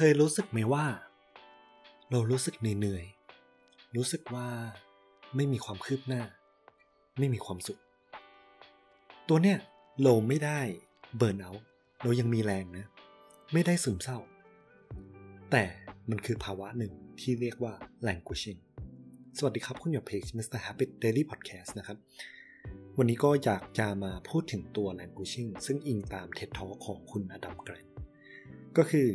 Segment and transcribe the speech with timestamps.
[0.00, 0.86] เคยรู้สึกไหมว่า
[2.10, 4.48] เรารู้สึกเหนื่อยๆ รู้สึกว่า
[5.36, 6.22] ไม่มีความคืบหน้า
[7.18, 7.80] ไม่มีความสุข
[9.28, 9.58] ตัวเนี้ย
[10.02, 10.60] เราไม่ได้
[11.16, 11.52] เบิร์นเอา
[12.02, 12.86] เรายังมีแรงนะ
[13.52, 14.18] ไม่ได้ซึมเศร้า
[15.50, 15.64] แต่
[16.10, 17.74] มันคือภาวะหนึ่งที่เรียกว่า
[18.06, 18.60] languishing
[19.38, 20.60] สวัสดีครับ คุณอยู่เพจ Mr.
[20.64, 21.98] Habit Daily Podcast นะครับ
[22.98, 27.86] วันนี้ก็อยากจะมาพูดถึงตัว languishing ซึ่งอิงตาม TED Talk ของคุณอดัมแกรน
[28.78, 29.08] ก็คือ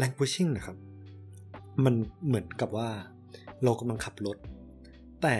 [0.00, 0.76] languishing นะครับ
[1.84, 1.94] มัน
[2.26, 2.90] เหมือนกับว่า
[3.64, 4.36] เรากำลังขับรถ
[5.22, 5.36] แต่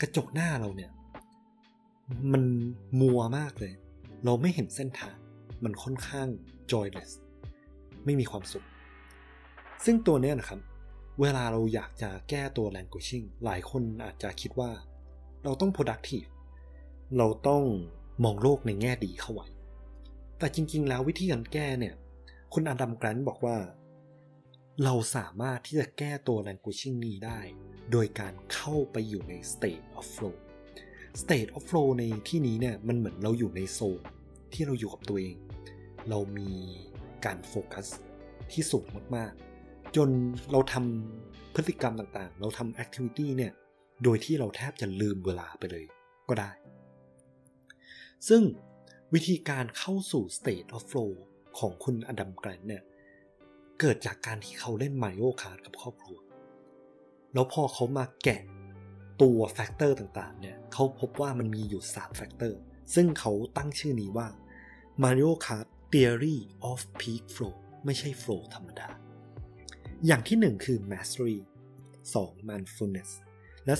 [0.00, 0.90] กระจกหน้าเราเนี่ย
[2.32, 2.42] มัน
[3.00, 3.72] มัวมากเลย
[4.24, 5.16] เราไม่เห็นเส้นทาง
[5.64, 6.28] มันค่อนข้าง
[6.70, 7.10] joyless
[8.04, 8.66] ไม่มีความสุข
[9.84, 10.60] ซึ่งตัวเนี้ยนะครับ
[11.20, 14.70] เวลาเราอยากจะแก้ตัว languishing หลายคนอาจจะคิดว่า
[15.44, 16.28] เราต้อง productive
[17.18, 17.62] เราต้อง
[18.24, 19.48] มองโลกในแง่ดีเข้าไว้
[20.38, 21.94] แต่จริงๆ แล้ววิธีการแก้เนี่ย
[22.52, 23.58] คุณอดัมกรันบอกว่า
[24.84, 27.40] เราสามารถที่จะแก้ตัว languishing นี้ได้
[27.92, 30.36] โดยการเข้าไปอยู่ใน state of flow
[31.22, 34.02] state of flow ในที่นี้เนี่ยมันเหมือนเราอยู่ในโซน
[34.52, 35.36] ที่เราอยู่กับตัวเอง
[36.08, 36.50] เรามี
[37.24, 37.86] การโฟกัส
[38.52, 40.08] ที่สูงมากๆ จน
[40.52, 43.52] เราทำพฤติกรรมต่างๆ เราทำ activity เนี่ย
[44.04, 45.84] โดยที่เราแทบจะลืมเวลาไปเลย
[46.28, 46.50] ก็ได้
[48.28, 48.42] ซึ่ง
[49.14, 51.12] วิธีการเข้าสู่ state of flow
[51.58, 52.82] ของคุณอดัมแกรนต์เนี่ย
[53.80, 56.18] เกิดจากการที่เขาเล่น Mario Kart กับครอบครัว
[57.32, 58.42] แล้วพอเขามาแกะ
[59.22, 62.60] ตัว factor ต่างๆเนี่ยเขาพบว่ามันมีอยู่3 factor
[62.94, 64.28] ซึ่งเขาตั้งชื่อนี้ว่า
[65.02, 66.38] Mario Kart Theory
[66.70, 67.54] of Peak Flow
[67.84, 68.88] ไม่ใช่ flow ธรรมดา
[70.06, 71.38] อย่างที่ 1 คือ Mastery
[71.92, 73.10] 2 Mindfulness
[73.66, 73.74] และ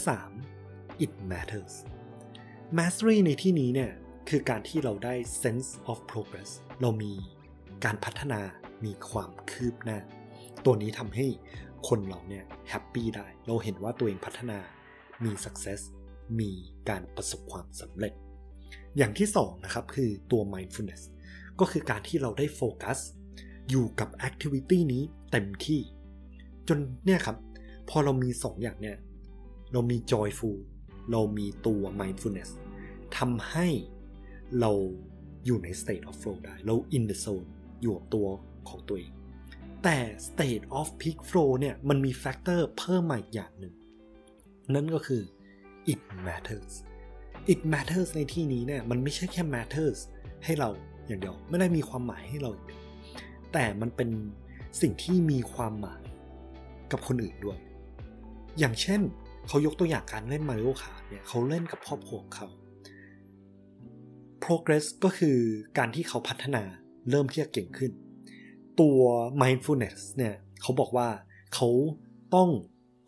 [0.49, 1.75] 3 It Matters
[2.79, 3.93] Mastery ในที่นี้เนี่ย
[4.29, 7.13] คือการที่เราได้ sense of progress เรามี
[7.85, 8.41] การพัฒนา
[8.85, 9.99] มีความคืบหน้า
[10.65, 11.27] ตัวนี้ทำให้
[11.89, 14.59] คนเราเนี่ยแฮปปี้ได้ เราเห็นว่าตัวเองพัฒนา
[15.25, 15.81] มี success
[16.41, 16.51] มี
[16.89, 18.13] การประสบความสำเร็จ
[18.97, 21.03] อย่างที่สองนะครับคือตัว mindfulness
[21.61, 22.99] ก็คือการที่เราได้โฟกัส
[23.71, 25.81] อยู่กับ activity นี้เต็มที่
[26.69, 27.37] จนเนี่ยครับ
[27.89, 28.97] พอเรามีสองอย่างเนี่ย
[29.73, 30.57] เรามี joyful
[31.11, 32.51] เรามีตัว mindfulness
[33.19, 33.67] ทำให้
[34.61, 34.73] เรา
[35.45, 37.49] อยู่ใน state of flow ได้ เรา in the zone
[37.83, 38.27] อยู่กับตัว
[38.69, 39.13] ของตัวเอง
[39.85, 39.97] แต่
[40.29, 43.75] state of peak flow เนี่ยมันมี factor เพิ่มมาอีกอย่างหนึ่ง
[44.75, 45.23] นั่นก็คือ
[45.93, 46.73] it matters
[47.53, 49.99] it matters ในที่นี้เนี่ยมันไม่ใช่แค่ matters
[50.45, 50.69] ให้เรา
[51.07, 52.83] อย่างเดียว ไม่ได้มีความหมายให้เราอย่างเดียว
[53.53, 54.11] แต่มันเป็น
[54.81, 56.03] สิ่งที่มีความหมาย
[56.93, 57.59] กับคนอื่นด้วย
[58.59, 59.01] อย่างเช่น
[59.49, 62.49] เขายกตัวอย่างการเล่นมาริโอคาร์เนี่ยเขาเล่นกับครอบครัวเขา
[64.45, 65.37] progress ก็คือ
[65.79, 66.65] การที่เขาพัฒนา
[67.11, 67.93] เริ่มที่จะเก่งขึ้น
[68.81, 69.01] ตัว
[69.43, 71.09] mindfulness เนี่ยเขาบอกว่า
[71.55, 71.69] เขา
[72.35, 72.51] ต้อง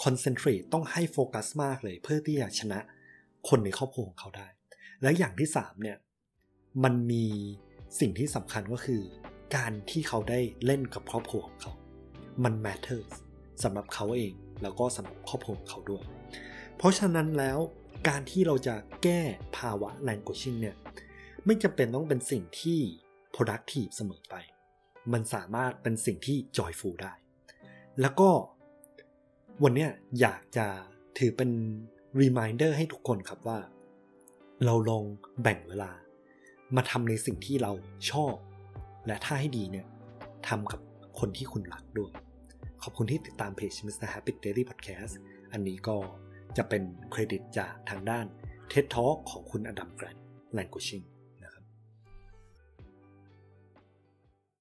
[0.05, 2.79] concentrate ต้องให้โฟกัสมากเลย เพื่อที่จะชนะ
[3.49, 4.49] คนในครอบครัวของเขาได้
[5.03, 5.99] และอย่างที่3เนี่ย
[6.85, 7.27] มันมี
[8.01, 9.03] สิ่งที่สำคัญก็คือ
[9.57, 11.73] การที่เขาได้เล่นกับครอบครัวของเขา
[12.45, 13.11] มัน matters
[13.63, 14.33] สำหรับเขาเอง
[14.63, 16.05] แล้วก็สำหรับครอบครัวของเขาด้วย
[16.77, 17.59] เพราะฉะนั้นแล้ว
[18.09, 19.21] การที่เราจะแก้
[19.57, 20.77] ภาวะ languishing เนี่ย
[21.47, 22.81] ไม่จำเป็นต้องเป็นสิ่งที่
[23.39, 24.35] productive เสมอไป
[25.13, 27.13] มันสามารถเป็นสิ่งที่ joyful ได้
[28.01, 28.31] แล้วก็
[29.63, 29.87] วันนี้
[30.21, 30.67] อยากจะ
[31.19, 31.51] ถือเป็น
[32.21, 33.59] reminder ให้ทุกคนครับว่า
[34.65, 35.05] เราลอง
[35.43, 35.91] แบ่งเวลา
[36.77, 37.73] มาทำในสิ่งที่เรา
[38.11, 38.35] ชอบ
[39.07, 39.87] และถ้าให้ดีเนี่ย
[40.49, 40.81] ทำกับ
[41.19, 42.13] คนที่คุณรักด้วย
[42.83, 44.09] ขอบคุณที่ติดตามเพจ Mr.
[44.15, 45.15] Happy Daily Podcast
[45.53, 45.97] อันนี้ก็
[46.57, 48.27] จะเป็นเครดิตจากทางด้าน
[48.71, 50.17] TED Talk ของคุณอดัมแกรน
[50.57, 51.05] Languishing